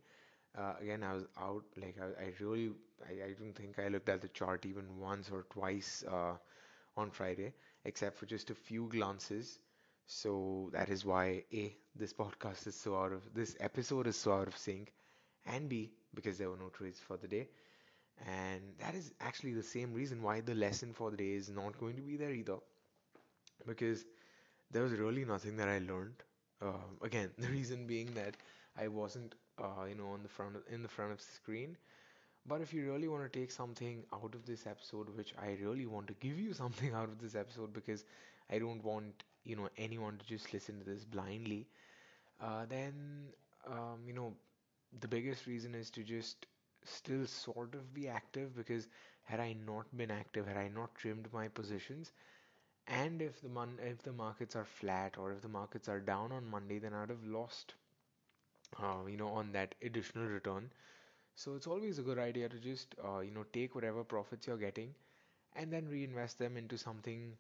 Uh, 0.58 0.74
again, 0.82 1.04
I 1.04 1.14
was 1.14 1.26
out, 1.40 1.64
like, 1.78 1.98
I, 2.02 2.26
I 2.26 2.34
really, 2.40 2.72
I, 3.08 3.30
I 3.30 3.34
don't 3.40 3.54
think 3.56 3.80
I 3.80 3.90
looked 3.90 4.10
at 4.10 4.22
the 4.22 4.30
chart 4.30 4.66
even 4.66 5.00
once 5.00 5.30
or 5.32 5.46
twice 5.52 6.04
uh, 6.10 6.36
on 6.98 7.12
Friday, 7.12 7.54
except 7.86 8.18
for 8.18 8.26
just 8.26 8.50
a 8.52 8.56
few 8.56 8.88
glances. 8.90 9.60
So 10.08 10.70
that 10.74 10.90
is 10.90 11.06
why 11.06 11.44
A, 11.54 11.76
this 11.96 12.14
podcast 12.14 12.68
is 12.68 12.76
so 12.76 12.98
out 12.98 13.14
of, 13.14 13.24
this 13.34 13.56
episode 13.60 14.08
is 14.08 14.18
so 14.18 14.34
out 14.34 14.48
of 14.48 14.58
sync, 14.58 14.94
and 15.46 15.70
B, 15.70 15.92
because 16.16 16.38
there 16.38 16.50
were 16.50 16.58
no 16.58 16.70
trades 16.70 17.00
for 17.00 17.18
the 17.18 17.28
day. 17.28 17.50
And 18.26 18.62
that 18.80 18.96
is 18.96 19.14
actually 19.22 19.54
the 19.54 19.64
same 19.64 19.94
reason 19.94 20.22
why 20.24 20.42
the 20.42 20.56
lesson 20.56 20.94
for 20.94 21.12
the 21.12 21.18
day 21.18 21.32
is 21.34 21.50
not 21.50 21.80
going 21.80 21.96
to 21.98 22.02
be 22.02 22.18
there 22.18 22.32
either. 22.34 22.58
Because 23.66 24.06
there 24.74 24.84
was 24.84 24.94
really 24.94 25.26
nothing 25.26 25.58
that 25.58 25.70
I 25.70 25.80
learned. 25.80 26.24
Uh, 26.62 26.74
again, 27.04 27.32
the 27.40 27.50
reason 27.50 27.88
being 27.88 28.14
that 28.16 28.38
I 28.78 28.90
wasn't, 28.90 29.36
uh, 29.60 29.86
you 29.90 29.96
know, 29.96 30.10
on 30.10 30.24
the 30.24 30.30
front 30.30 30.58
of, 30.58 30.64
in 30.70 30.84
the 30.84 30.90
front 30.90 31.14
of 31.14 31.20
the 31.20 31.26
screen. 31.36 31.78
But 32.48 32.62
if 32.62 32.74
you 32.74 32.92
really 32.92 33.08
want 33.10 33.32
to 33.32 33.40
take 33.40 33.52
something 33.52 34.04
out 34.14 34.36
of 34.36 34.46
this 34.46 34.68
episode, 34.68 35.10
which 35.18 35.34
I 35.42 35.58
really 35.62 35.86
want 35.88 36.08
to 36.08 36.14
give 36.16 36.40
you 36.40 36.54
something 36.64 36.94
out 36.94 37.10
of 37.10 37.20
this 37.20 37.36
episode 37.36 37.74
because 37.74 38.06
I 38.50 38.60
don't 38.60 38.84
want, 38.84 39.24
you 39.46 39.56
know, 39.58 39.70
anyone 39.78 40.18
to 40.20 40.26
just 40.28 40.54
listen 40.54 40.80
to 40.80 40.86
this 40.86 41.06
blindly, 41.06 41.68
uh, 42.42 42.66
then, 42.68 43.28
um, 43.68 44.02
you 44.08 44.14
know, 44.14 44.34
the 45.02 45.08
biggest 45.08 45.48
reason 45.48 45.76
is 45.76 45.90
to 45.92 46.04
just 46.04 46.48
still 46.84 47.26
sort 47.26 47.76
of 47.76 47.94
be 47.94 48.08
active 48.08 48.56
because 48.56 48.88
had 49.24 49.40
I 49.40 49.54
not 49.66 49.86
been 49.98 50.12
active, 50.12 50.48
had 50.48 50.58
I 50.58 50.68
not 50.70 50.96
trimmed 50.96 51.28
my 51.34 51.48
positions, 51.48 52.12
and 52.88 53.22
if 53.22 53.42
the 53.42 53.50
mon 53.50 53.78
if 53.82 54.02
the 54.04 54.14
markets 54.14 54.56
are 54.56 54.64
flat 54.66 55.18
or 55.18 55.32
if 55.34 55.42
the 55.42 55.50
markets 55.50 55.90
are 55.90 56.00
down 56.00 56.32
on 56.32 56.46
Monday, 56.50 56.80
then 56.80 56.94
I'd 56.94 57.10
have 57.10 57.24
lost, 57.26 57.74
uh, 58.80 59.06
you 59.08 59.18
know, 59.18 59.30
on 59.30 59.52
that 59.54 59.74
additional 59.82 60.26
return. 60.28 60.72
So 61.36 61.56
it's 61.56 61.68
always 61.68 62.00
a 62.00 62.04
good 62.04 62.20
idea 62.20 62.50
to 62.50 62.60
just, 62.60 62.96
uh, 63.04 63.20
you 63.20 63.32
know, 63.32 63.46
take 63.54 63.76
whatever 63.76 64.04
profits 64.04 64.48
you're 64.48 64.58
getting 64.58 64.94
and 65.56 65.72
then 65.72 65.88
reinvest 65.90 66.40
them 66.40 66.58
into 66.58 66.78
something, 66.78 67.38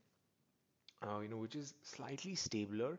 uh, 1.06 1.20
you 1.20 1.28
know, 1.28 1.38
which 1.38 1.56
is 1.56 1.74
slightly 1.84 2.34
stabler 2.36 2.98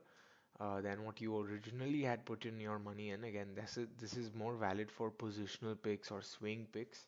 uh, 0.61 0.81
than 0.81 1.05
what 1.05 1.21
you 1.21 1.39
originally 1.41 2.03
had 2.03 2.25
put 2.25 2.45
in 2.47 2.61
your 2.61 2.79
money 2.79 3.11
in. 3.11 3.25
Again, 3.25 3.55
this 3.55 3.77
is 3.79 3.89
this 3.99 4.17
is 4.17 4.33
more 4.35 4.55
valid 4.57 4.91
for 4.91 5.11
positional 5.11 5.77
picks 5.83 6.11
or 6.11 6.23
swing 6.23 6.67
picks 6.73 7.07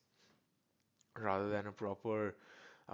rather 1.19 1.49
than 1.49 1.67
a 1.67 1.73
proper, 1.73 2.35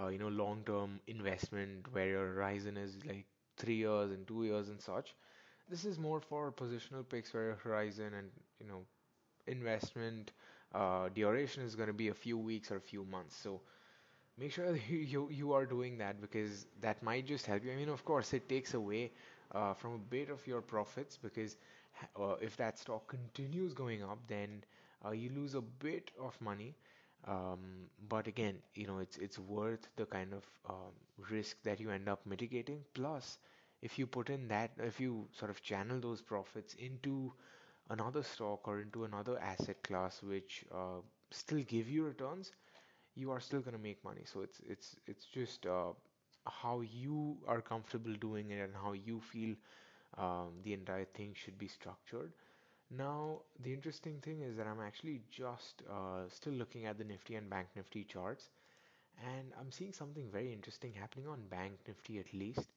uh, 0.01 0.07
you 0.07 0.17
know, 0.17 0.27
long-term 0.29 0.99
investment 1.07 1.85
where 1.93 2.07
your 2.09 2.27
horizon 2.33 2.77
is 2.77 2.97
like 3.05 3.25
three 3.57 3.75
years 3.75 4.11
and 4.11 4.27
two 4.27 4.43
years 4.45 4.69
and 4.69 4.81
such. 4.81 5.15
This 5.69 5.85
is 5.85 5.99
more 5.99 6.19
for 6.21 6.51
positional 6.51 7.07
picks 7.07 7.33
where 7.33 7.45
your 7.47 7.55
horizon 7.55 8.13
and 8.13 8.29
you 8.59 8.67
know 8.67 8.81
investment 9.47 10.31
uh, 10.75 11.09
duration 11.09 11.63
is 11.63 11.75
going 11.75 11.87
to 11.87 11.93
be 11.93 12.09
a 12.09 12.13
few 12.13 12.37
weeks 12.37 12.71
or 12.71 12.77
a 12.77 12.81
few 12.81 13.05
months. 13.05 13.35
So 13.37 13.61
make 14.37 14.51
sure 14.51 14.75
you 14.89 15.27
you 15.31 15.53
are 15.53 15.65
doing 15.65 15.97
that 15.97 16.21
because 16.21 16.65
that 16.81 17.01
might 17.03 17.25
just 17.27 17.45
help 17.45 17.63
you. 17.63 17.71
I 17.71 17.75
mean, 17.75 17.89
of 17.89 18.03
course, 18.05 18.33
it 18.33 18.47
takes 18.49 18.73
away 18.73 19.11
uh, 19.53 19.73
from 19.73 19.93
a 19.93 19.97
bit 19.97 20.29
of 20.29 20.45
your 20.47 20.61
profits 20.61 21.17
because 21.17 21.57
uh, 22.19 22.35
if 22.41 22.57
that 22.57 22.79
stock 22.79 23.07
continues 23.07 23.73
going 23.73 24.03
up, 24.03 24.19
then 24.27 24.63
uh, 25.05 25.11
you 25.11 25.29
lose 25.35 25.55
a 25.55 25.61
bit 25.61 26.11
of 26.19 26.39
money. 26.41 26.75
Um, 27.27 27.87
but 28.09 28.27
again, 28.27 28.59
you 28.75 28.87
know, 28.87 28.99
it's 28.99 29.17
it's 29.17 29.39
worth 29.39 29.87
the 29.95 30.05
kind 30.05 30.33
of 30.33 30.43
um, 30.69 30.93
risk 31.29 31.57
that 31.63 31.79
you 31.79 31.89
end 31.91 32.09
up 32.09 32.25
mitigating. 32.25 32.83
Plus, 32.93 33.37
if 33.81 33.97
you 33.99 34.07
put 34.07 34.29
in 34.29 34.47
that, 34.49 34.71
if 34.77 34.99
you 34.99 35.27
sort 35.31 35.51
of 35.51 35.61
channel 35.61 35.99
those 35.99 36.21
profits 36.21 36.73
into 36.75 37.33
another 37.89 38.23
stock 38.23 38.67
or 38.67 38.81
into 38.81 39.05
another 39.05 39.39
asset 39.39 39.81
class 39.83 40.21
which 40.23 40.65
uh, 40.73 41.01
still 41.31 41.63
give 41.63 41.89
you 41.89 42.03
returns, 42.05 42.51
you 43.15 43.31
are 43.31 43.39
still 43.39 43.61
going 43.61 43.75
to 43.75 43.81
make 43.83 44.03
money. 44.03 44.23
So 44.25 44.41
it's 44.41 44.61
it's 44.67 44.95
it's 45.07 45.25
just 45.25 45.65
uh, 45.65 45.93
how 46.47 46.81
you 46.81 47.37
are 47.47 47.61
comfortable 47.61 48.13
doing 48.15 48.51
it 48.51 48.61
and 48.61 48.73
how 48.75 48.93
you 48.93 49.19
feel 49.21 49.55
um, 50.17 50.51
the 50.63 50.73
entire 50.73 51.05
thing 51.05 51.33
should 51.35 51.57
be 51.57 51.67
structured. 51.67 52.33
Now, 52.97 53.41
the 53.59 53.73
interesting 53.73 54.19
thing 54.21 54.41
is 54.41 54.55
that 54.57 54.67
I'm 54.67 54.79
actually 54.79 55.21
just 55.31 55.81
uh, 55.89 56.29
still 56.29 56.53
looking 56.53 56.85
at 56.85 56.97
the 56.97 57.03
Nifty 57.03 57.35
and 57.35 57.49
Bank 57.49 57.67
Nifty 57.75 58.03
charts, 58.05 58.49
and 59.23 59.53
I'm 59.59 59.71
seeing 59.71 59.93
something 59.93 60.29
very 60.31 60.53
interesting 60.53 60.93
happening 60.93 61.27
on 61.27 61.41
Bank 61.49 61.73
Nifty 61.87 62.19
at 62.19 62.33
least. 62.33 62.67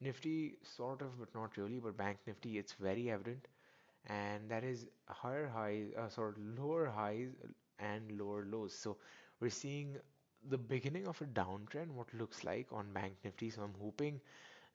Nifty, 0.00 0.58
sort 0.62 1.02
of, 1.02 1.18
but 1.18 1.34
not 1.34 1.56
really, 1.56 1.80
but 1.80 1.96
Bank 1.96 2.18
Nifty, 2.26 2.58
it's 2.58 2.74
very 2.74 3.10
evident, 3.10 3.48
and 4.06 4.48
that 4.50 4.64
is 4.64 4.86
higher 5.08 5.48
highs, 5.48 5.88
uh, 5.98 6.08
sort 6.08 6.36
of 6.38 6.44
lower 6.58 6.86
highs 6.86 7.30
and 7.78 8.12
lower 8.18 8.44
lows. 8.50 8.74
So 8.74 8.96
we're 9.40 9.50
seeing 9.50 9.96
the 10.48 10.58
beginning 10.58 11.06
of 11.08 11.20
a 11.22 11.26
downtrend, 11.26 11.90
what 11.92 12.12
looks 12.14 12.44
like 12.44 12.68
on 12.72 12.92
Bank 12.92 13.14
Nifty. 13.24 13.50
So 13.50 13.62
I'm 13.62 13.74
hoping 13.80 14.20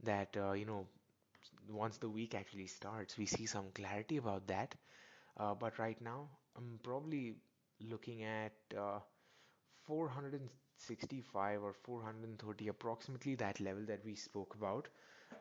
that 0.04 0.36
uh, 0.38 0.54
you 0.54 0.66
know 0.66 0.86
once 1.70 1.98
the 1.98 2.10
week 2.10 2.36
actually 2.36 2.68
starts, 2.68 3.18
we 3.18 3.26
see 3.26 3.46
some 3.46 3.66
clarity 3.74 4.18
about 4.18 4.48
that. 4.48 4.76
Uh, 5.38 5.54
but 5.56 5.80
right 5.80 6.00
now, 6.02 6.28
I'm 6.58 6.80
probably 6.84 7.36
looking 7.82 8.24
at 8.24 8.54
uh, 8.78 9.00
465 9.84 11.64
or 11.64 11.74
430, 11.74 12.68
approximately 12.70 13.36
that 13.36 13.60
level 13.60 13.86
that 13.86 14.04
we 14.06 14.16
spoke 14.16 14.56
about, 14.56 14.90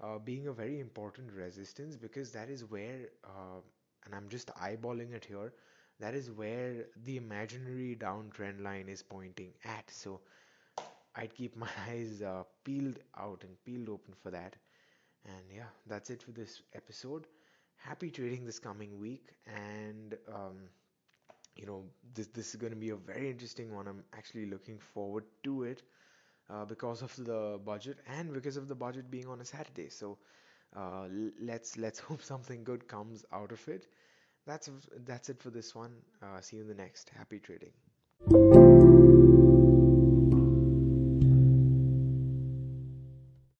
uh, 0.02 0.18
being 0.18 0.46
a 0.48 0.52
very 0.52 0.80
important 0.80 1.32
resistance 1.32 1.96
because 1.96 2.32
that 2.32 2.48
is 2.50 2.64
where, 2.64 3.08
uh, 3.24 3.60
and 4.04 4.14
I'm 4.14 4.28
just 4.28 4.48
eyeballing 4.56 5.12
it 5.12 5.24
here, 5.24 5.52
that 6.00 6.14
is 6.14 6.30
where 6.30 6.86
the 7.04 7.16
imaginary 7.16 7.96
downtrend 8.00 8.62
line 8.62 8.88
is 8.88 9.02
pointing 9.02 9.52
at. 9.64 9.90
So 9.90 10.20
I'd 11.14 11.34
keep 11.34 11.56
my 11.64 11.68
eyes 11.88 12.22
uh, 12.22 12.44
peeled 12.64 12.98
out 13.16 13.44
and 13.44 13.56
peeled 13.64 13.88
open 13.88 14.14
for 14.22 14.30
that. 14.30 14.56
And 15.26 15.44
yeah, 15.54 15.70
that's 15.86 16.10
it 16.10 16.22
for 16.22 16.32
this 16.32 16.62
episode. 16.74 17.26
Happy 17.76 18.10
trading 18.10 18.44
this 18.44 18.58
coming 18.58 18.98
week, 18.98 19.28
and 19.46 20.14
um, 20.28 20.56
you 21.56 21.66
know 21.66 21.84
this 22.14 22.26
this 22.28 22.50
is 22.50 22.56
going 22.56 22.72
to 22.72 22.78
be 22.78 22.90
a 22.90 22.96
very 22.96 23.30
interesting 23.30 23.74
one. 23.74 23.88
I'm 23.88 24.02
actually 24.16 24.46
looking 24.46 24.78
forward 24.78 25.24
to 25.44 25.64
it 25.64 25.82
uh, 26.50 26.64
because 26.64 27.02
of 27.02 27.14
the 27.16 27.60
budget 27.64 27.98
and 28.18 28.32
because 28.32 28.56
of 28.56 28.68
the 28.68 28.74
budget 28.74 29.10
being 29.10 29.28
on 29.28 29.40
a 29.40 29.44
Saturday. 29.44 29.88
So 29.88 30.18
uh, 30.76 31.06
let's 31.40 31.76
let's 31.76 31.98
hope 32.08 32.22
something 32.22 32.64
good 32.64 32.86
comes 32.88 33.24
out 33.32 33.52
of 33.52 33.66
it. 33.68 33.86
That's 34.46 34.70
that's 35.04 35.28
it 35.28 35.40
for 35.40 35.50
this 35.50 35.74
one. 35.74 35.92
Uh, 36.22 36.40
see 36.40 36.56
you 36.56 36.62
in 36.62 36.68
the 36.68 36.74
next. 36.74 37.10
Happy 37.16 37.38
trading. 37.38 38.69